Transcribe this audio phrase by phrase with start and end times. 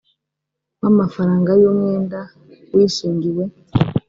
[0.81, 2.19] w amafaranga y umwenda
[2.73, 3.43] wishingiwe